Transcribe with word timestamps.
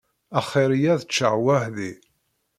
Axir-iyi 0.39 0.89
ad 0.93 1.01
ččeɣ 1.09 1.33
weḥd-i. 1.43 1.91